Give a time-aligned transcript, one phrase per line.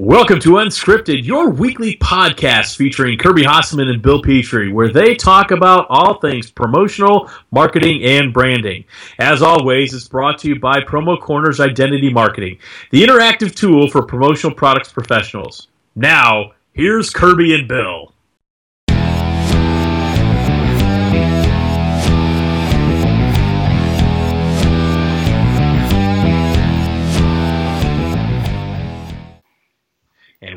[0.00, 5.50] Welcome to Unscripted, your weekly podcast featuring Kirby Hasseman and Bill Petrie, where they talk
[5.50, 8.84] about all things promotional, marketing, and branding.
[9.18, 12.60] As always, it's brought to you by Promo Corners Identity Marketing,
[12.92, 15.66] the interactive tool for promotional products professionals.
[15.96, 18.14] Now, here's Kirby and Bill.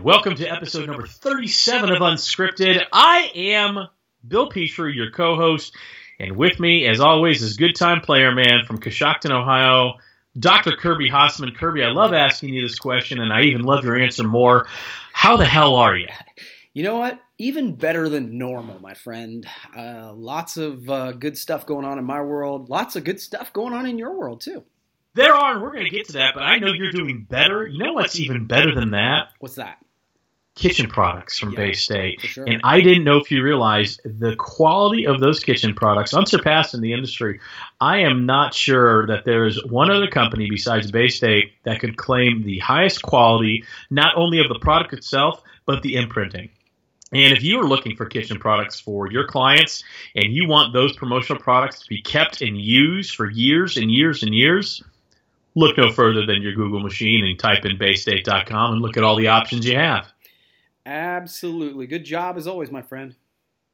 [0.01, 2.83] Welcome to episode number 37 of Unscripted.
[2.91, 3.87] I am
[4.27, 5.75] Bill Petrie, your co host,
[6.19, 9.99] and with me, as always, is good time player man from Coshocton, Ohio,
[10.39, 10.71] Dr.
[10.71, 11.55] Kirby Hasseman.
[11.55, 14.65] Kirby, I love asking you this question, and I even love your answer more.
[15.13, 16.07] How the hell are you?
[16.73, 17.19] You know what?
[17.37, 19.45] Even better than normal, my friend.
[19.77, 22.69] Uh, lots of uh, good stuff going on in my world.
[22.69, 24.63] Lots of good stuff going on in your world, too.
[25.13, 27.67] There are, and we're going to get to that, but I know you're doing better.
[27.67, 29.27] You know what's even better than that?
[29.39, 29.77] What's that?
[30.55, 32.19] Kitchen products from Yeah, Bay State.
[32.21, 32.43] sure.
[32.45, 36.81] And I didn't know if you realized the quality of those kitchen products, unsurpassed in
[36.81, 37.39] the industry.
[37.79, 41.95] I am not sure that there is one other company besides Bay State that could
[41.95, 46.49] claim the highest quality, not only of the product itself, but the imprinting.
[47.13, 49.83] And if you are looking for kitchen products for your clients
[50.15, 54.23] and you want those promotional products to be kept and used for years and years
[54.23, 54.81] and years,
[55.55, 59.17] look no further than your Google machine and type in baystate.com and look at all
[59.17, 60.07] the options you have.
[60.91, 61.87] Absolutely.
[61.87, 63.15] Good job as always, my friend.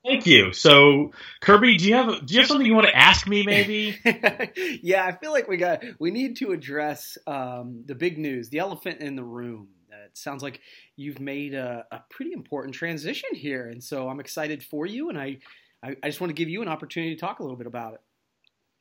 [0.05, 0.53] Thank you.
[0.53, 3.43] So, Kirby, do you have do you have something you want to ask me?
[3.43, 3.97] Maybe.
[4.83, 8.59] yeah, I feel like we got we need to address um, the big news, the
[8.59, 9.69] elephant in the room.
[9.91, 10.61] Uh, It sounds like
[10.95, 15.09] you've made a, a pretty important transition here, and so I'm excited for you.
[15.09, 15.39] And I,
[15.83, 17.95] I, I just want to give you an opportunity to talk a little bit about
[17.95, 18.01] it.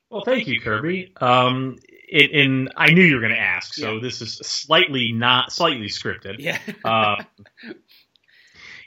[0.09, 1.11] well, thank you, Kirby.
[1.19, 1.75] Um,
[2.07, 3.99] it, and I knew you were going to ask, so Yeah.
[4.01, 6.35] this is slightly not slightly scripted.
[6.39, 6.59] Yeah.
[6.85, 7.17] Uh,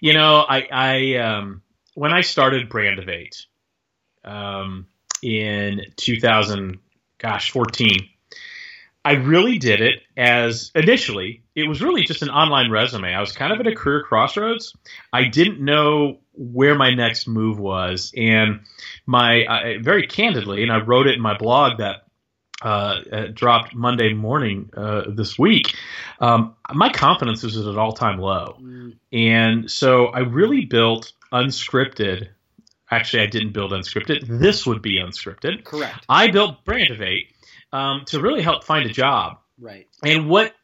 [0.00, 1.62] you know, I, I um,
[1.94, 3.08] when I started Brand of
[4.24, 4.86] um,
[5.22, 6.78] in 2000,
[7.18, 8.08] gosh, 14,
[9.04, 13.14] I really did it as initially it was really just an online resume.
[13.14, 14.74] I was kind of at a career crossroads.
[15.12, 18.60] I didn't know where my next move was, and
[19.06, 22.02] my very candidly, and I wrote it in my blog that
[22.62, 25.74] uh, uh, dropped Monday morning uh, this week.
[26.20, 28.56] Um, my confidence was at an all-time low.
[28.60, 32.28] Mm, And so I really built unscripted.
[32.90, 34.26] Actually, I didn't build unscripted.
[34.26, 35.64] This would be unscripted.
[35.64, 36.04] correct.
[36.08, 37.28] I built Brandivate
[37.72, 39.38] um, to really help find a job.
[39.58, 39.86] Right.
[40.02, 40.54] And what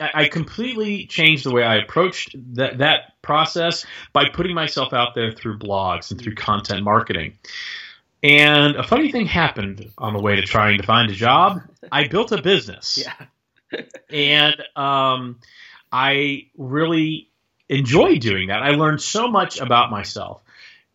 [0.00, 5.14] I I completely changed the way I approached that that process by putting myself out
[5.14, 7.38] there through blogs and through content marketing.
[8.22, 11.62] And a funny thing happened on the way to trying to find a job.
[11.90, 12.98] I built a business
[13.72, 13.82] Yeah.
[14.10, 15.38] and um,
[15.90, 17.30] I really
[17.68, 18.62] enjoyed doing that.
[18.62, 20.42] I learned so much about myself.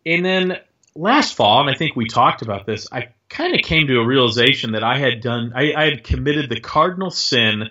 [0.04, 0.58] And then
[0.94, 4.06] last fall, and I think we talked about this, I kind of came to a
[4.06, 7.70] realization that I had done, I, I had committed the cardinal sin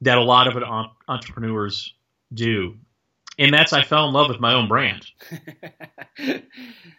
[0.00, 0.62] that a lot of
[1.06, 1.94] entrepreneurs
[2.32, 2.76] do.
[3.40, 5.06] And that's I fell in love with my own brand.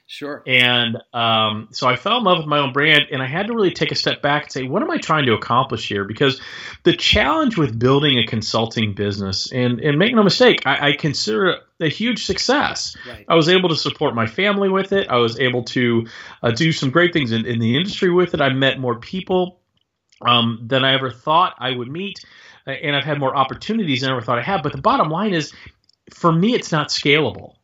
[0.08, 0.42] sure.
[0.48, 3.54] And um, so I fell in love with my own brand, and I had to
[3.54, 6.04] really take a step back and say, what am I trying to accomplish here?
[6.04, 6.42] Because
[6.82, 11.50] the challenge with building a consulting business, and, and make no mistake, I, I consider
[11.52, 12.98] it a huge success.
[13.08, 13.24] Right.
[13.28, 15.10] I was able to support my family with it.
[15.10, 16.08] I was able to
[16.42, 18.42] uh, do some great things in, in the industry with it.
[18.42, 19.60] I met more people
[20.22, 22.26] um, than I ever thought I would meet,
[22.66, 24.64] uh, and I've had more opportunities than I ever thought I had.
[24.64, 25.54] But the bottom line is,
[26.14, 27.56] for me, it's not scalable.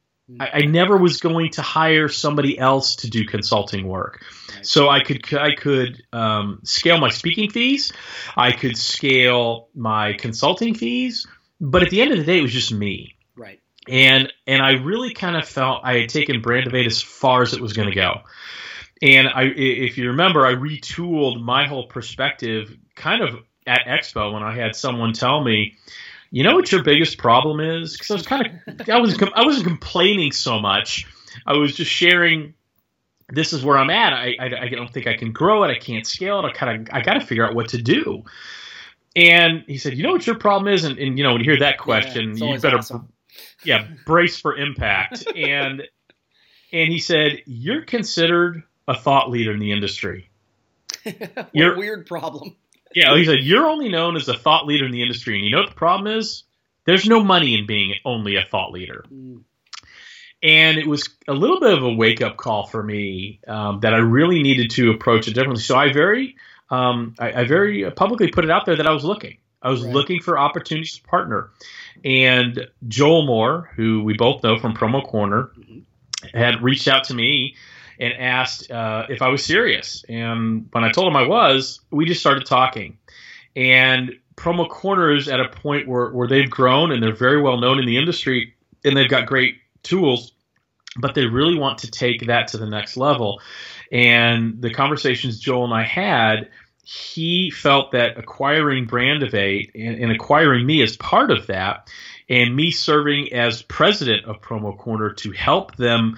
[0.41, 4.25] I, I never was going to hire somebody else to do consulting work.
[4.61, 7.93] So I could I could um, scale my speaking fees,
[8.35, 11.25] I could scale my consulting fees,
[11.61, 13.15] but at the end of the day, it was just me.
[13.37, 13.61] Right.
[13.87, 17.61] And and I really kind of felt I had taken Brandivate as far as it
[17.61, 18.21] was going to go.
[19.01, 24.33] And I, i- if you remember, I retooled my whole perspective kind of at Expo
[24.33, 25.75] when I had someone tell me,
[26.31, 27.93] you know what your biggest problem is?
[27.93, 31.07] Because I was kind of I wasn't I wasn't complaining so much.
[31.45, 32.53] I was just sharing.
[33.29, 34.13] This is where I'm at.
[34.13, 35.67] I, I, I don't think I can grow it.
[35.67, 36.45] I can't scale it.
[36.45, 38.23] I kind of I got to figure out what to do.
[39.15, 41.49] And he said, you know what your problem is, and, and you know when you
[41.51, 43.11] hear that question, it's you better awesome.
[43.63, 45.25] yeah brace for impact.
[45.35, 45.83] and
[46.71, 50.29] and he said, you're considered a thought leader in the industry.
[51.03, 52.55] what You're- a weird problem.
[52.97, 55.51] Yeah, he said you're only known as a thought leader in the industry, and you
[55.51, 56.43] know what the problem is?
[56.85, 59.03] There's no money in being only a thought leader.
[59.13, 59.41] Mm,
[60.41, 63.93] And it was a little bit of a wake up call for me um, that
[63.93, 65.61] I really needed to approach it differently.
[65.61, 66.35] So I very,
[66.69, 69.37] um, I, I very publicly put it out there that I was looking.
[69.61, 69.93] I was Right.
[69.93, 71.49] looking for opportunities to partner.
[72.05, 75.83] And Joel Moore, who we both know from Promo Corner, Mhm.
[76.33, 77.55] had reached out to me
[77.99, 80.05] and asked uh, if I was serious.
[80.07, 82.97] And when I told him I was, we just started talking.
[83.55, 87.57] And Promo Corner is at a point where, where they've grown and they're very well
[87.57, 88.53] known in the industry
[88.85, 90.31] and they've got great tools,
[90.97, 93.41] but they really want to take that to the next level.
[93.91, 96.49] And the conversations Joel and I had,
[96.83, 101.89] he felt that acquiring Brandivate and, and acquiring me as part of that,
[102.29, 106.17] and me serving as president of Promo Corner to help them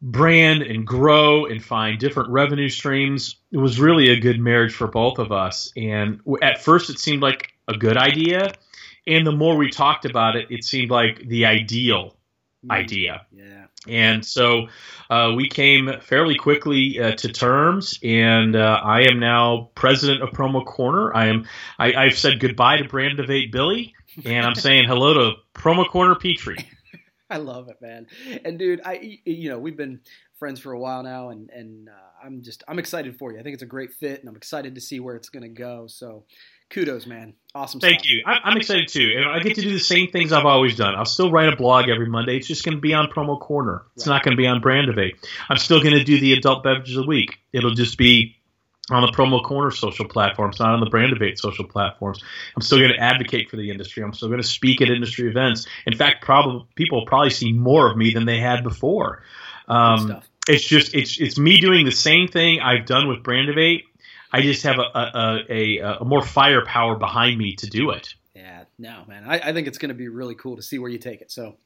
[0.00, 4.86] brand and grow and find different revenue streams it was really a good marriage for
[4.86, 8.52] both of us and at first it seemed like a good idea
[9.08, 12.14] and the more we talked about it it seemed like the ideal
[12.70, 13.64] idea Yeah.
[13.88, 14.68] and so
[15.10, 20.30] uh, we came fairly quickly uh, to terms, and uh, I am now president of
[20.30, 21.14] Promo Corner.
[21.16, 21.46] I am.
[21.78, 23.94] I, I've said goodbye to Brandivate Billy,
[24.26, 26.68] and I'm saying hello to Promo Corner Petrie.
[27.30, 28.06] I love it, man.
[28.44, 30.00] And dude, I you know we've been
[30.38, 33.38] friends for a while now, and and uh, I'm just I'm excited for you.
[33.38, 35.86] I think it's a great fit, and I'm excited to see where it's gonna go.
[35.88, 36.24] So,
[36.70, 37.34] kudos, man.
[37.54, 37.80] Awesome.
[37.80, 38.10] Thank stuff.
[38.10, 38.22] you.
[38.26, 40.94] I, I'm excited too, and I get to do the same things I've always done.
[40.94, 42.36] I'll still write a blog every Monday.
[42.36, 43.82] It's just going to be on Promo Corner.
[43.96, 44.14] It's Right.
[44.14, 45.12] not going to be on Brandivate.
[45.50, 47.38] I'm still going to do the Adult Beverages of the Week.
[47.52, 48.36] It'll just be
[48.90, 52.22] on the Promo Corner social platforms, not on the Brandivate social platforms.
[52.56, 54.02] I'm still going to advocate for the industry.
[54.02, 55.66] I'm still going to speak at industry events.
[55.86, 59.22] In fact, probably people probably see more of me than they had before.
[59.68, 63.82] Um, it's just it's it's me doing the same thing I've done with Brandivate.
[64.32, 68.14] I just have a a, a, a, more firepower behind me to do it.
[68.34, 68.64] Yeah.
[68.78, 69.24] No, man.
[69.26, 71.30] I, I think it's gonna be really cool to see where you take it.
[71.30, 71.56] So,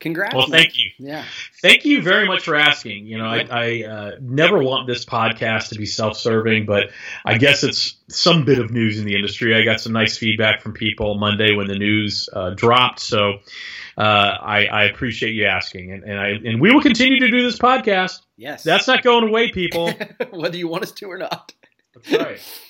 [0.00, 0.34] congrats.
[0.34, 0.90] Well, thank you.
[0.98, 1.24] Yeah.
[1.62, 3.06] Thank you very much for asking.
[3.06, 6.90] You know, I, I uh, never want this podcast to be self-serving, but
[7.24, 9.54] I guess it's some bit of news in the industry.
[9.54, 13.34] I got some nice feedback from people Monday when the news uh, dropped, so
[13.96, 14.00] uh,
[14.40, 17.58] I, I appreciate you asking, and, and I and we will continue to do this
[17.58, 18.22] podcast.
[18.36, 18.62] Yes.
[18.62, 19.92] That's not going away, people.
[20.30, 21.52] whether you want us to or not.
[21.94, 22.66] That's right.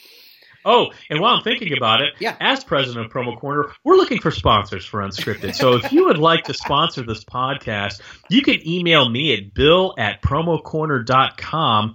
[0.64, 2.36] Oh, and while I'm thinking about it, Yeah.
[2.40, 5.54] as president of Promo Corner, we're looking for sponsors for Unscripted.
[5.54, 9.94] So if you would like to sponsor this podcast, you can email me at bill
[9.98, 11.94] at promocorner.com.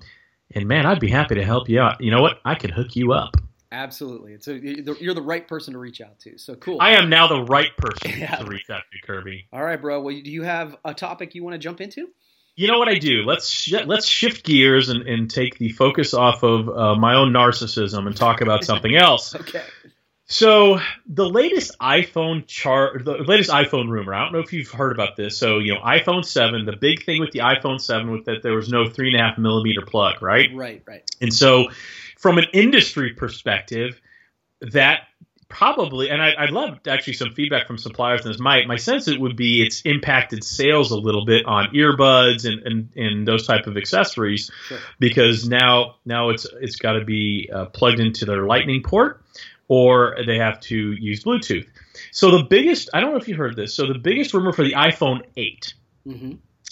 [0.52, 2.00] And man, I'd be happy to help you out.
[2.02, 2.40] You know what?
[2.46, 3.36] I can hook you up.
[3.72, 4.32] Absolutely.
[4.34, 6.38] It's a, you're the right person to reach out to.
[6.38, 6.78] So cool.
[6.80, 8.36] I am now the right person Yeah.
[8.38, 9.48] to reach out to, Kirby.
[9.52, 10.00] All right, bro.
[10.02, 12.08] Well, do you have a topic you want to jump into?
[12.56, 13.24] You know what I do?
[13.24, 17.34] Let's sh- let's shift gears and, and take the focus off of uh, my own
[17.34, 19.36] narcissism and talk about something else.
[19.36, 19.64] Okay.
[20.28, 24.14] So the latest iPhone chart, the latest iPhone rumor.
[24.14, 25.38] I don't know if you've heard about this.
[25.38, 26.66] So you know, iPhone seven.
[26.66, 29.24] The big thing with the iPhone seven was that there was no three and a
[29.24, 30.50] half millimeter plug, right?
[30.54, 30.82] Right.
[30.86, 31.04] Right.
[31.22, 31.68] And so,
[32.18, 34.02] from an industry perspective,
[34.62, 35.02] that
[35.56, 38.40] probably, and I, I'd love actually some feedback from suppliers on this.
[38.42, 42.62] My my sense it would be it's impacted sales a little bit on earbuds and
[42.68, 44.78] and, and those type of accessories Sure.
[45.00, 49.22] because now now it's it's got to be uh, plugged into their Lightning port
[49.70, 51.68] or they have to use Bluetooth.
[52.12, 53.74] So the biggest, I don't know if you heard this.
[53.74, 55.74] So the biggest rumor for the iPhone 8
[56.06, 56.32] hmm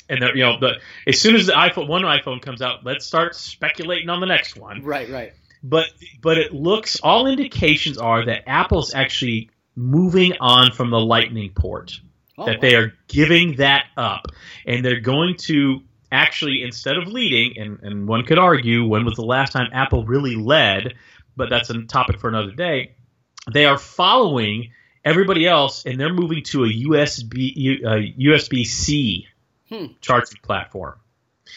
[0.09, 0.73] and you know, the,
[1.07, 4.57] as soon as the iPhone one iPhone comes out, let's start speculating on the next
[4.57, 4.83] one.
[4.83, 5.09] Right.
[5.09, 5.33] Right.
[5.63, 5.85] But
[6.21, 11.99] but it looks all indications are that Apple's actually moving on from the Lightning port.
[12.37, 14.25] Oh, that they are giving that up,
[14.65, 19.15] and they're going to actually instead of leading, and, and one could argue when was
[19.15, 20.95] the last time Apple really led,
[21.37, 22.95] but that's a topic for another day.
[23.53, 24.71] They are following
[25.05, 29.27] everybody else, and they're moving to a USB uh, USB C
[29.69, 29.85] Hmm.
[30.01, 30.95] charging platform,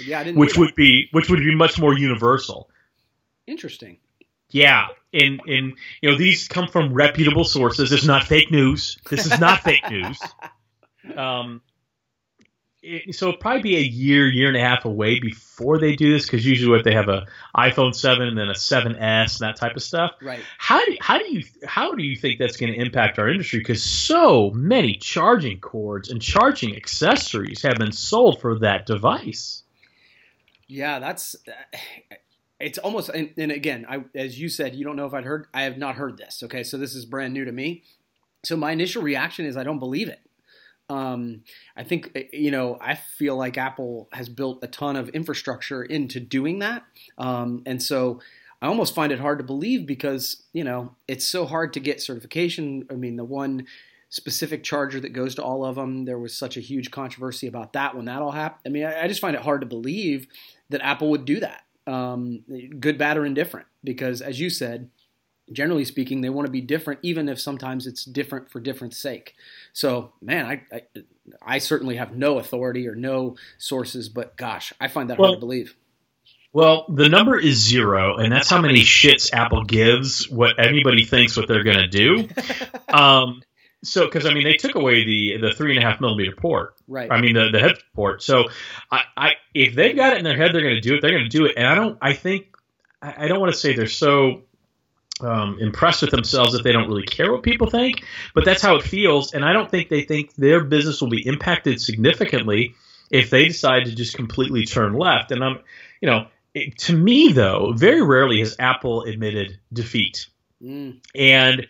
[0.04, 0.38] Yeah, I didn't.
[0.38, 2.68] which would be which would be much more universal.
[3.46, 3.98] interesting.
[4.50, 7.92] Yeah, and and you know these come from reputable sources.
[7.92, 8.98] It's not fake news.
[9.10, 10.18] This is not fake news.
[11.16, 11.62] Um,
[12.86, 16.12] it, so it'll probably be a year, year and a half away before they do
[16.12, 17.26] this because usually what they have a
[17.56, 20.12] iPhone seven and then a 7s and that type of stuff.
[20.22, 20.40] Right.
[20.58, 23.58] How do how do you how do you think that's going to impact our industry?
[23.58, 29.62] Because so many charging cords and charging accessories have been sold for that device.
[30.68, 31.36] Yeah, that's.
[32.58, 35.46] It's almost, and, and again, I, as you said, you don't know if I'd heard.
[35.52, 36.42] I have not heard this.
[36.42, 37.82] Okay, so this is brand new to me.
[38.44, 40.20] So my initial reaction is I don't believe it.
[40.88, 41.42] Um,
[41.76, 45.82] I think eh, you know I feel like Apple has built a ton of infrastructure
[45.82, 46.84] into doing that,
[47.18, 48.20] um, and so
[48.62, 52.00] I almost find it hard to believe because you know it's so hard to get
[52.00, 52.86] certification.
[52.88, 53.66] I mean, the one
[54.08, 57.72] specific charger that goes to all of them, there was such a huge controversy about
[57.72, 58.62] that when that all happened.
[58.64, 60.28] I mean, I, I just find it hard to believe
[60.70, 62.42] that Apple would do that, um,
[62.80, 64.90] good, bad, or indifferent, because as you said,
[65.52, 69.34] generally speaking, they want to be different, even if sometimes it's different for different sake.
[69.72, 70.82] So, man, I, I,
[71.42, 75.36] I certainly have no authority or no sources, but gosh, I find that well, hard
[75.40, 75.76] to believe.
[76.52, 81.36] Well, the number is zero, and that's how many shits Apple gives what anybody thinks
[81.36, 82.28] what they're going to do.
[82.88, 83.42] Um,
[83.82, 86.76] so, because I mean, they took away the the three and a half millimeter port,
[86.88, 87.10] right?
[87.10, 88.22] I mean, the the head port.
[88.22, 88.44] So,
[88.90, 91.02] I, I if they've got it in their head, they're going to do it.
[91.02, 91.98] They're going to do it, and I don't.
[92.00, 92.56] I think
[93.02, 94.42] I don't want to say they're so
[95.20, 98.04] um, impressed with themselves that they don't really care what people think,
[98.34, 99.32] but that's how it feels.
[99.32, 102.74] And I don't think they think their business will be impacted significantly
[103.10, 105.30] if they decide to just completely turn left.
[105.30, 105.60] And I'm,
[106.00, 110.26] you know, it, to me though, very rarely has Apple admitted defeat.
[110.62, 111.00] Mm.
[111.14, 111.66] And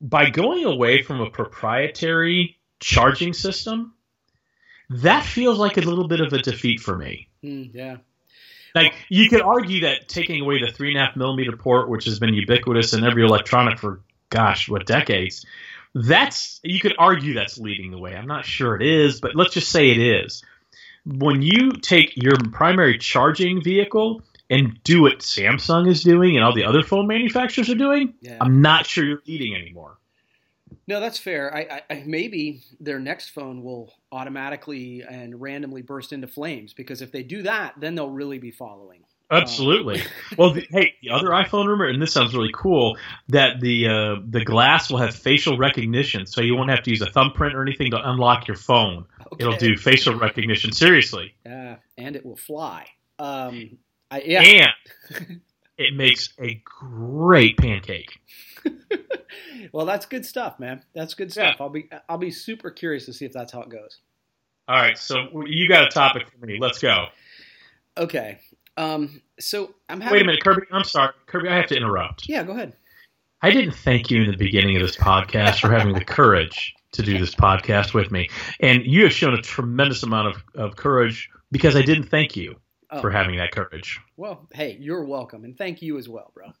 [0.00, 3.94] by going away from a proprietary charging system,
[4.90, 7.28] that feels like a little bit of a defeat for me.
[7.44, 7.96] Mm, yeah.
[8.74, 12.04] Like you could argue that taking away the three and a half millimeter port, which
[12.04, 15.44] has been ubiquitous in every electronic for gosh, what decades,
[15.94, 18.14] that's you could argue that's leading the way.
[18.14, 20.42] I'm not sure it is, but let's just say it is.
[21.04, 26.54] When you take your primary charging vehicle and do what Samsung is doing and all
[26.54, 28.36] the other phone manufacturers are doing, yeah.
[28.40, 29.96] I'm not sure you're leading anymore.
[30.86, 31.54] No, that's fair.
[31.54, 37.12] I, I, maybe their next phone will automatically and randomly burst into flames because if
[37.12, 39.04] they do that, then they'll really be following.
[39.30, 40.00] Absolutely.
[40.00, 40.06] Um,
[40.38, 42.96] well, the, hey, the other iPhone rumor, and this sounds really cool,
[43.28, 47.00] that the uh, the glass will have facial recognition, so you won't have to use
[47.00, 49.06] a thumbprint or anything to unlock your phone.
[49.32, 49.44] Okay.
[49.44, 50.72] It'll do facial recognition.
[50.72, 51.34] Seriously.
[51.46, 52.86] Uh, and it will fly.
[53.20, 53.78] Um,
[54.10, 54.66] I, yeah.
[55.18, 55.40] And
[55.78, 58.20] it makes a great pancake.
[59.72, 60.82] well, that's good stuff, man.
[60.94, 61.56] That's good stuff.
[61.58, 61.64] Yeah.
[61.64, 63.98] I'll be I'll be super curious to see if that's how it goes.
[64.68, 66.58] All right, so you got a topic for me.
[66.60, 67.06] Let's go.
[67.96, 68.38] Okay.
[68.76, 70.12] Um, so I'm having...
[70.12, 70.62] Wait a minute, Kirby.
[70.70, 71.48] I'm sorry, Kirby.
[71.48, 72.28] I have to interrupt.
[72.28, 72.74] Yeah, go ahead.
[73.42, 77.02] I didn't thank you in the beginning of this podcast for having the courage to
[77.02, 78.28] do this podcast with me,
[78.60, 82.56] and you have shown a tremendous amount of, of courage because I didn't thank you
[82.90, 83.00] oh.
[83.00, 84.00] for having that courage.
[84.16, 86.52] Well, hey, you're welcome, and thank you as well, bro.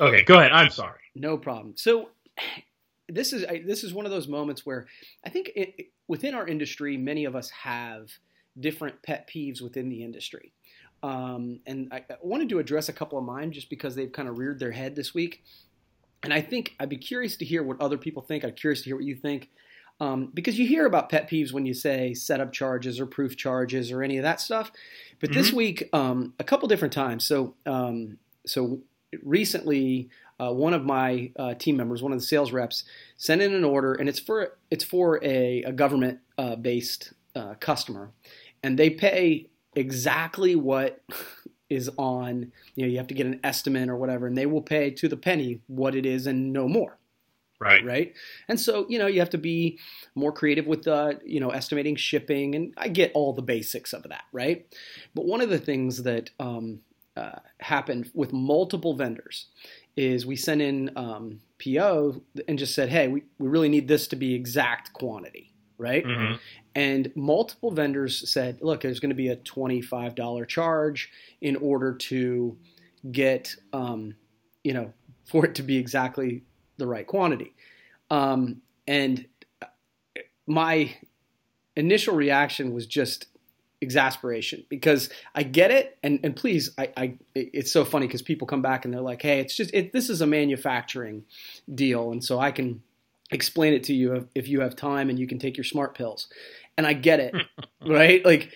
[0.00, 0.52] Okay, go ahead.
[0.52, 1.00] I'm sorry.
[1.14, 1.74] No problem.
[1.76, 2.10] So
[3.08, 4.86] this is this is one of those moments where
[5.24, 8.10] I think it, within our industry, many of us have
[8.58, 10.52] different pet peeves within the industry.
[11.02, 14.28] Um, and I, I, wanted to address a couple of mine just because they've kind
[14.28, 15.42] of reared their head this week.
[16.22, 18.44] And I think I'd be curious to hear what other people think.
[18.44, 19.50] I'm curious to hear what you think.
[20.02, 23.92] Um, because you hear about pet peeves when you say setup charges or proof charges
[23.92, 24.72] or any of that stuff.
[25.20, 25.38] But mm-hmm.
[25.38, 27.24] this week, um, a couple different times.
[27.24, 28.80] So, um, so
[29.22, 32.82] recently, uh, one of my uh, team members, one of the sales reps,
[33.16, 37.54] sent in an order, and it's for it's for a, a government uh, based uh,
[37.60, 38.10] customer,
[38.64, 41.00] and they pay exactly what
[41.70, 42.50] is on.
[42.74, 45.06] You know, you have to get an estimate or whatever, and they will pay to
[45.06, 46.98] the penny what it is and no more.
[47.62, 47.84] Right.
[47.84, 48.14] Right.
[48.48, 49.78] And so, you know, you have to be
[50.14, 52.54] more creative with, uh, you know, estimating shipping.
[52.54, 54.24] And I get all the basics of that.
[54.32, 54.66] Right.
[55.14, 56.80] But one of the things that um,
[57.16, 59.46] uh, happened with multiple vendors
[59.96, 64.08] is we sent in um, PO and just said, hey, we, we really need this
[64.08, 66.04] to be exact quantity, right?
[66.04, 66.36] Mm-hmm.
[66.74, 72.56] And multiple vendors said, look, there's going to be a $25 charge in order to
[73.10, 74.14] get, um,
[74.64, 74.92] you know,
[75.26, 76.42] for it to be exactly
[76.82, 77.54] the right quantity.
[78.10, 79.26] Um, and
[80.46, 80.94] my
[81.76, 83.26] initial reaction was just
[83.80, 88.46] exasperation because I get it, and and please, I, I it's so funny because people
[88.46, 91.24] come back and they're like, hey, it's just it, this is a manufacturing
[91.72, 92.82] deal, and so I can
[93.30, 95.94] explain it to you if, if you have time and you can take your smart
[95.94, 96.28] pills,
[96.76, 97.34] and I get it,
[97.86, 98.24] right?
[98.24, 98.50] Like,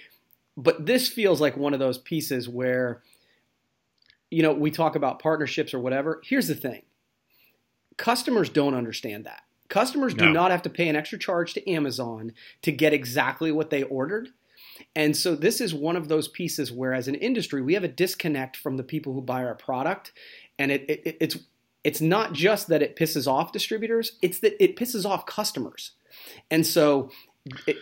[0.56, 3.02] but this feels like one of those pieces where,
[4.30, 6.20] you know, we talk about partnerships or whatever.
[6.24, 6.82] Here's the thing:
[7.96, 9.42] customers don't understand that.
[9.68, 10.26] Customers no.
[10.26, 13.82] do not have to pay an extra charge to Amazon to get exactly what they
[13.82, 14.28] ordered.
[14.94, 17.88] And so this is one of those pieces where, as an industry, we have a
[17.88, 20.12] disconnect from the people who buy our product,
[20.58, 21.38] and it, it, it's
[21.82, 25.92] it's not just that it pisses off distributors; it's that it pisses off customers.
[26.50, 27.10] And so,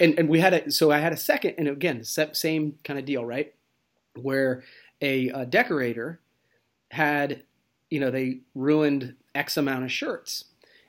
[0.00, 3.04] and, and we had a so I had a second, and again, same kind of
[3.04, 3.54] deal, right?
[4.14, 4.62] Where
[5.00, 6.20] a, a decorator
[6.90, 7.42] had,
[7.90, 10.44] you know, they ruined X amount of shirts,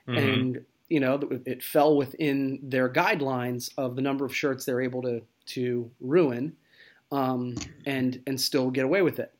[0.08, 0.18] mm-hmm.
[0.18, 5.02] and you know, it fell within their guidelines of the number of shirts they're able
[5.02, 6.56] to to ruin
[7.12, 9.32] um, and and still get away with it.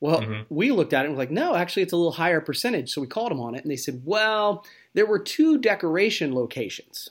[0.00, 0.42] Well, mm-hmm.
[0.48, 2.90] we looked at it and we're like, no, actually, it's a little higher percentage.
[2.90, 4.64] So we called them on it, and they said, well,
[4.94, 7.10] there were two decoration locations.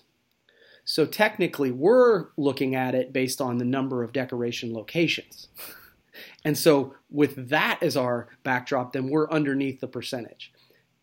[0.86, 5.48] So technically, we're looking at it based on the number of decoration locations.
[6.44, 10.51] and so, with that as our backdrop, then we're underneath the percentage.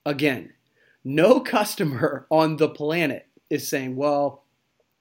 [0.06, 0.52] Again,
[1.04, 4.44] no customer on the planet is saying, well,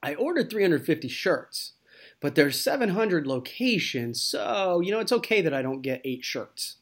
[0.04, 1.74] I ordered 350 shirts,
[2.20, 6.78] but there's 700 locations, so, you know, it's okay that I don't get eight shirts.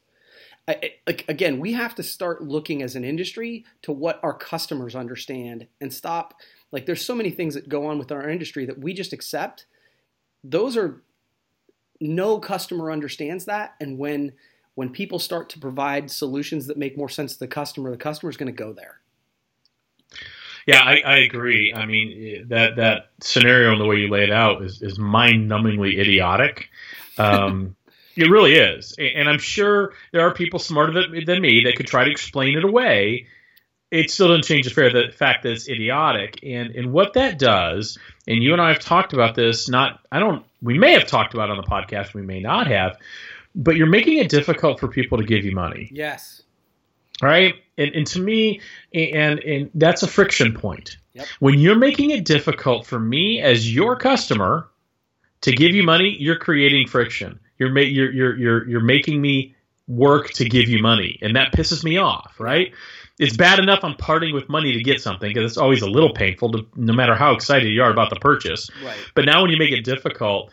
[0.67, 4.95] I, like again, we have to start looking as an industry to what our customers
[4.95, 6.35] understand and stop.
[6.71, 9.65] Like, there's so many things that go on with our industry that we just accept.
[10.41, 11.01] Those are
[11.99, 14.33] no customer understands that, and when
[14.75, 18.29] when people start to provide solutions that make more sense to the customer, the customer
[18.29, 18.99] is going to go there.
[20.65, 21.73] Yeah, I, I, agree.
[21.73, 25.99] I mean that that scenario and the way you lay it out is, is mind-numbingly
[25.99, 26.69] idiotic.
[27.17, 27.75] Um,
[28.15, 31.87] it really is, and I'm sure there are people smarter than, than, me that could
[31.87, 33.27] try to explain it away.
[33.91, 37.37] It still doesn't change the, fair, the fact that it's idiotic, and and what that
[37.37, 37.97] does.
[38.25, 39.67] And you and I have talked about this.
[39.67, 40.45] Not, I don't.
[40.61, 42.13] We may have talked about it on the podcast.
[42.13, 42.97] We may not have
[43.55, 45.89] but you're making it difficult for people to give you money.
[45.91, 46.41] Yes.
[47.21, 47.55] Right?
[47.77, 48.61] And, and to me,
[48.93, 50.97] and, and that's a friction point.
[51.13, 51.27] Yep.
[51.39, 54.69] When you're making it difficult for me as your customer
[55.41, 57.39] to give you money, you're creating friction.
[57.59, 59.55] You're, ma- you're, you're, you're, you're making me
[59.87, 61.19] work to give you money.
[61.21, 62.73] And that pisses me off, right?
[63.19, 66.13] It's bad enough I'm parting with money to get something because it's always a little
[66.13, 68.69] painful, to, no matter how excited you are about the purchase.
[68.83, 68.97] Right.
[69.13, 70.51] But now when you make it difficult,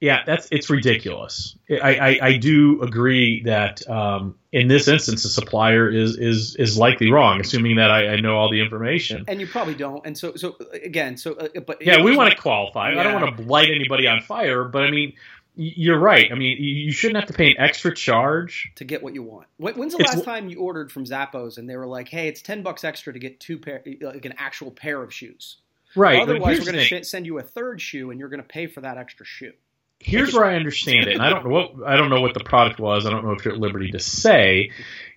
[0.00, 1.56] yeah, that's it's ridiculous.
[1.70, 6.78] I, I, I do agree that um, in this instance, the supplier is is is
[6.78, 9.26] likely wrong, assuming that I, I know all the information.
[9.28, 10.04] And you probably don't.
[10.06, 12.92] And so so again, so uh, but yeah, we want to qualify.
[12.92, 13.00] Yeah.
[13.00, 15.12] I don't want to light anybody on fire, but I mean.
[15.56, 16.30] You're right.
[16.30, 19.46] I mean, you shouldn't have to pay an extra charge to get what you want.
[19.58, 22.40] When's the it's, last time you ordered from Zappos and they were like, "Hey, it's
[22.40, 25.56] ten bucks extra to get two pair, like an actual pair of shoes"?
[25.96, 26.22] Right.
[26.22, 28.80] Otherwise, we're going to send you a third shoe, and you're going to pay for
[28.82, 29.52] that extra shoe
[30.00, 32.42] here's where I understand it, and I don't know what I don't know what the
[32.42, 33.06] product was.
[33.06, 34.72] I don't know if you're at liberty to say.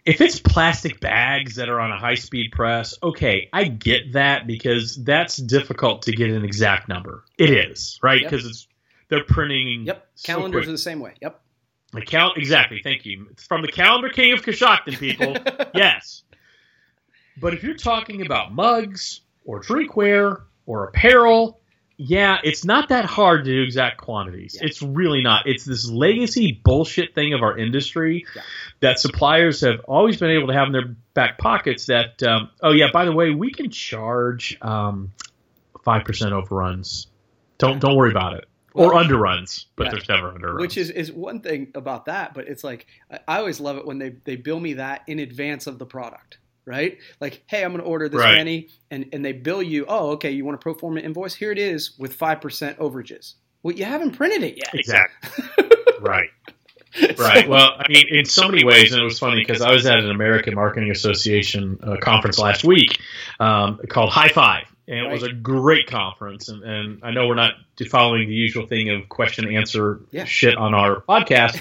[0.06, 4.46] If it's plastic bags that are on a high speed press, okay, I get that
[4.46, 7.24] because that's difficult to get an exact number.
[7.38, 8.50] It is right because yep.
[8.50, 8.68] it's
[9.08, 9.86] they're printing.
[9.86, 10.68] Yep, so calendars quick.
[10.68, 11.14] are the same way.
[11.22, 11.40] Yep.
[11.94, 12.82] The cal- exactly.
[12.84, 13.28] Thank you.
[13.32, 15.36] It's from the calendar king of Coshocton, people.
[15.76, 16.24] yes.
[17.40, 21.62] But if you're talking about mugs or drinkware or apparel,
[21.98, 24.58] yeah, it's not that hard to do exact quantities.
[24.60, 24.68] Yeah.
[24.68, 25.48] It's really not.
[25.48, 28.42] It's this legacy bullshit thing of our industry yeah.
[28.80, 31.86] that suppliers have always been able to have in their back pockets.
[31.86, 35.14] That um, oh yeah, by the way, we can charge um,
[35.84, 37.08] five percent overruns.
[37.58, 38.46] Don't don't worry about it.
[38.74, 39.92] Well, or underruns, but yeah.
[39.92, 40.60] there's never underruns.
[40.60, 42.88] Which is, is one thing about that, but it's like
[43.28, 46.40] I always love it when they, they bill me that in advance of the product
[46.66, 46.98] right?
[47.20, 48.36] Like, hey, I'm going to order this right.
[48.36, 49.86] many, and and they bill you.
[49.88, 51.36] Oh, okay, you want a pro forma invoice?
[51.36, 53.34] Here it is with five percent overages.
[53.62, 54.74] Well, you haven't printed it yet.
[54.74, 55.66] Exactly.
[56.02, 56.30] right.
[57.18, 57.50] Right.
[57.50, 59.98] Well, I mean, in so many ways, and it was funny because I was at
[59.98, 63.00] an American Marketing Association uh, conference last week
[63.40, 65.12] um, called High Five, and it right.
[65.12, 66.50] was a great conference.
[66.50, 67.54] And, and, I know we're not
[67.90, 70.26] following the usual thing of question answer yeah.
[70.26, 71.60] shit on our podcast,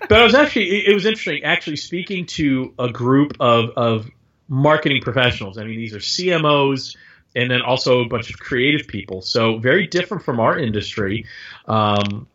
[0.08, 4.10] but I was actually it was interesting actually speaking to a group of of
[4.50, 5.56] marketing professionals.
[5.56, 6.96] I mean, these are CMOs
[7.34, 9.22] and then also a bunch of creative people.
[9.22, 11.24] So very different from our industry.
[11.66, 12.26] Um,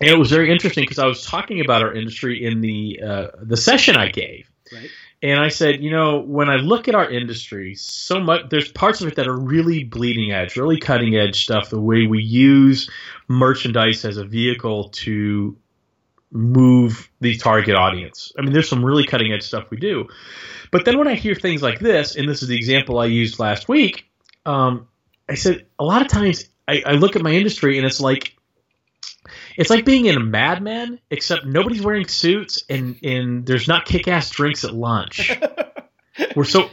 [0.00, 3.26] and it was very interesting because I was talking about our industry in the uh,
[3.42, 4.48] the session I gave.
[4.72, 4.88] Right.
[5.20, 9.00] And I said, you know, when I look at our industry, so much there's parts
[9.00, 11.70] of it that are really bleeding edge, really cutting edge stuff.
[11.70, 12.88] The way we use
[13.26, 15.56] merchandise as a vehicle to
[16.30, 18.32] move the target audience.
[18.38, 20.08] I mean, there's some really cutting edge stuff we do.
[20.70, 23.38] But then when I hear things like this, and this is the example I used
[23.38, 24.06] last week,
[24.44, 24.88] um,
[25.28, 28.34] I said a lot of times I, I look at my industry and it's like
[29.56, 33.84] it's like being in a Mad Men, except nobody's wearing suits and and there's not
[33.84, 35.36] kick ass drinks at lunch.
[36.36, 36.70] we're so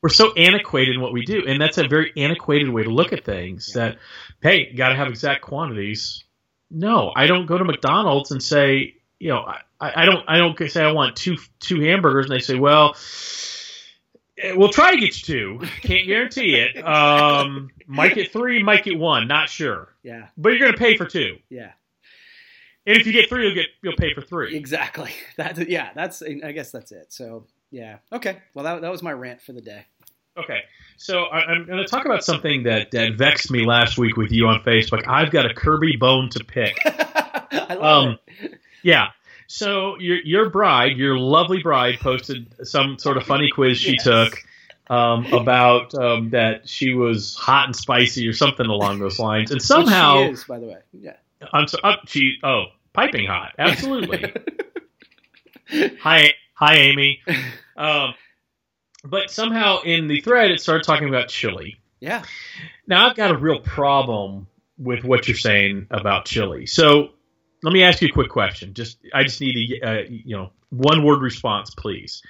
[0.00, 3.12] we're so antiquated in what we do, and that's a very antiquated way to look
[3.12, 3.72] at things.
[3.74, 3.90] Yeah.
[3.90, 3.98] That
[4.42, 6.24] hey, got to have exact quantities.
[6.72, 9.40] No, I don't go to McDonald's and say, you know,
[9.80, 12.96] I, I don't I don't say I want two two hamburgers, and they say, well,
[14.38, 15.66] eh, we'll try to get you two.
[15.82, 16.82] Can't guarantee it.
[16.82, 19.28] Um, might get three, might get one.
[19.28, 19.94] Not sure.
[20.02, 20.28] Yeah.
[20.36, 21.36] But you're gonna pay for two.
[21.50, 21.72] Yeah.
[22.86, 24.56] And if you get three, you'll get you'll pay for three.
[24.56, 25.10] Exactly.
[25.36, 25.90] That's yeah.
[25.94, 27.12] That's I guess that's it.
[27.12, 27.98] So yeah.
[28.12, 28.38] Okay.
[28.54, 29.86] Well, that that was my rant for the day.
[30.36, 30.60] Okay.
[30.96, 34.30] So I, am going to talk about something that, that vexed me last week with
[34.30, 35.06] you on Facebook.
[35.08, 36.76] I've got a Kirby bone to pick.
[36.84, 38.60] I love um, it.
[38.82, 39.08] Yeah.
[39.46, 44.04] So your your bride, your lovely bride, posted some sort of funny quiz she yes.
[44.04, 44.42] took
[44.88, 49.60] um, about um, that she was hot and spicy or something along those lines, and
[49.60, 51.16] somehow is, by the way, yeah.
[51.52, 54.32] I'm so uh, she oh piping hot, absolutely.
[56.00, 57.20] hi, hi, Amy.
[57.76, 58.14] Um,
[59.04, 61.78] but somehow in the thread it started talking about chili.
[62.00, 62.22] Yeah.
[62.86, 64.46] Now I've got a real problem
[64.78, 66.66] with what you're saying about chili.
[66.66, 67.10] So
[67.62, 68.74] let me ask you a quick question.
[68.74, 72.22] Just I just need a uh, you know one word response, please.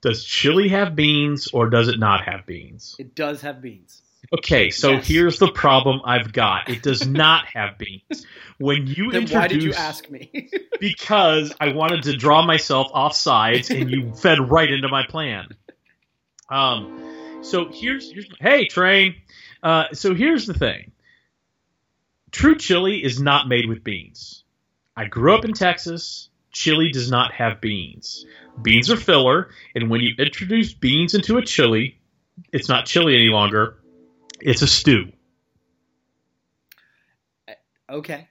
[0.00, 2.96] Does chili have beans or does it not have beans?
[2.98, 4.02] It does have beans.
[4.32, 5.06] Okay, so Yes.
[5.08, 6.68] here's the problem I've got.
[6.70, 8.26] It does not have beans.
[8.58, 10.50] When you Then introduce why did you ask me?
[10.80, 15.48] because I wanted to draw myself off sides, and you fed right into my plan.
[16.52, 19.16] Um, so here's here's hey train.
[19.62, 20.92] Uh, so here's the thing.
[22.30, 24.44] True chili is not made with beans.
[24.94, 26.28] I grew up in Texas.
[26.50, 28.26] Chili does not have beans.
[28.60, 31.98] Beans are filler, and when you introduce beans into a chili,
[32.52, 33.78] it's not chili any longer.
[34.38, 35.12] It's a stew.
[37.88, 38.28] okay.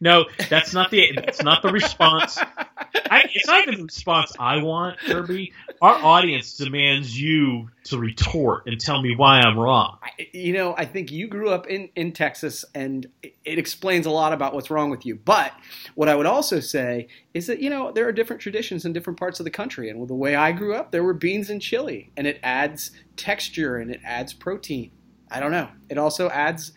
[0.00, 2.38] No, that's not the that's not the response.
[2.38, 5.52] I, it's not even the response I want, Kirby.
[5.80, 9.98] Our audience demands you to retort and tell me why I'm wrong.
[10.32, 14.32] You know, I think you grew up in, in Texas, and it, explains a lot
[14.32, 15.16] about what's wrong with you.
[15.16, 15.52] But
[15.94, 19.18] what I would also say is that you know there are different traditions in different
[19.18, 22.10] parts of the country, and the way I grew up, there were beans and chili,
[22.16, 24.90] and it adds texture and it adds protein.
[25.30, 25.68] I don't know.
[25.88, 26.72] It also adds,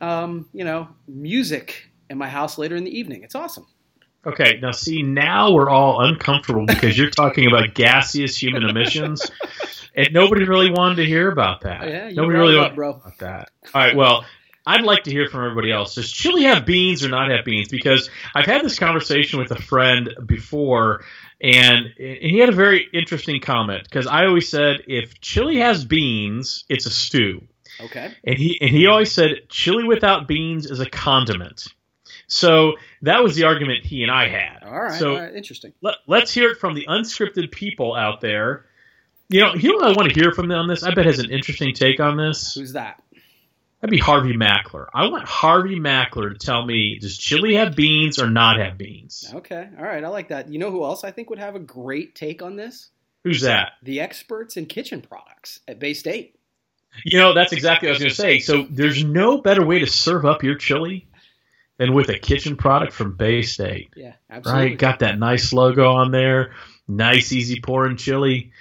[0.00, 3.22] um, you know, music in my house later in the evening.
[3.22, 3.66] It's awesome.
[4.24, 9.30] Okay, now see, now we're all uncomfortable because you're talking about gaseous human emissions,
[9.94, 11.88] and nobody really wanted to hear about that.
[11.88, 12.90] Yeah, you nobody really wanted bro.
[12.90, 13.50] about that.
[13.72, 14.24] All right, well,
[14.66, 15.94] I'd like to hear from everybody else.
[15.94, 17.68] Does chili have beans or not have beans?
[17.68, 21.04] Because I've had this conversation with a friend before,
[21.40, 23.84] and, and he had a very interesting comment.
[23.84, 27.46] Because I always said if chili has beans, it's a stew,
[27.80, 28.12] Okay.
[28.24, 31.68] and he and he always said chili without beans is a condiment.
[32.28, 34.64] So that was the argument he and I had.
[34.64, 34.98] All right.
[34.98, 35.34] So all right.
[35.34, 35.72] Interesting.
[35.80, 38.66] let, let's hear it from the unscripted people out there.
[39.28, 40.82] You know, you know what I want to hear from them on this?
[40.82, 42.54] I bet has an interesting take on this.
[42.54, 43.02] Who's that?
[43.80, 44.86] That'd be Harvey Mackler.
[44.94, 49.30] I want Harvey Mackler to tell me does chili have beans or not have beans?
[49.34, 49.68] Okay.
[49.78, 50.02] All right.
[50.02, 50.48] I like that.
[50.48, 52.90] You know who else I think would have a great take on this?
[53.24, 53.72] Who's that?
[53.82, 56.38] The experts in kitchen products at Bay State.
[57.04, 58.38] You know, that's exactly what I was going to say.
[58.38, 61.06] So there's no better way to serve up your chili
[61.78, 63.92] than with a kitchen product from Bay State.
[63.96, 64.70] Yeah, absolutely.
[64.70, 64.78] Right?
[64.78, 66.54] Got that nice logo on there.
[66.88, 68.52] Nice, easy pouring chili.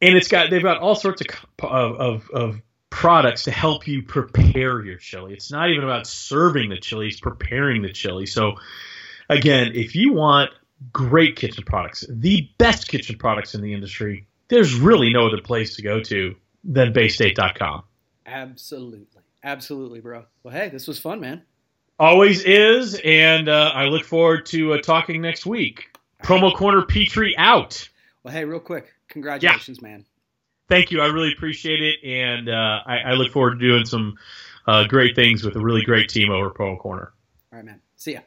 [0.00, 1.26] And it's got they've got all sorts of
[1.62, 5.32] of, of, of products to help you prepare your chili.
[5.32, 8.26] It's not even about serving the chili, it's preparing the chili.
[8.26, 8.54] So
[9.28, 10.50] again, if you want
[10.92, 15.76] great kitchen products, the best kitchen products in the industry, there's really no other place
[15.76, 17.84] to go to than baystate.com.
[18.26, 19.22] Absolutely.
[19.42, 20.24] Absolutely, bro.
[20.42, 21.42] Well, hey, this was fun, man.
[22.00, 25.98] Always is, and uh, I look forward to uh, talking next week.
[26.22, 27.86] Promo Corner Petrie out.
[28.24, 30.06] Well, hey, real quick, congratulations, man.
[30.70, 31.02] Thank you.
[31.02, 34.16] I really appreciate it, and uh, I, I look forward to doing some
[34.66, 37.12] uh, great things with a really great team over at Promo Corner.
[37.52, 37.82] All right, man.
[37.96, 38.20] See ya.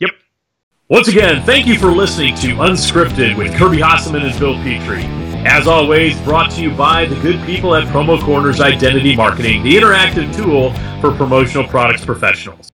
[0.00, 0.10] Yep.
[0.88, 5.04] Once again, thank you for listening to Unscripted with Kirby Hasseman and Phil Petrie.
[5.46, 9.76] As always, brought to you by the good people at Promo Corner's Identity Marketing, the
[9.76, 12.72] interactive tool for promotional products professionals.